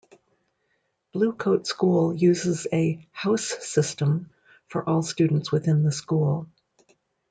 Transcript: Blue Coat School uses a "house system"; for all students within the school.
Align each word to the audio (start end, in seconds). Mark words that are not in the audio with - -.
Blue 1.13 1.31
Coat 1.31 1.67
School 1.67 2.15
uses 2.15 2.65
a 2.73 3.07
"house 3.11 3.47
system"; 3.63 4.31
for 4.65 4.89
all 4.89 5.03
students 5.03 5.51
within 5.51 5.83
the 5.83 5.91
school. 5.91 6.49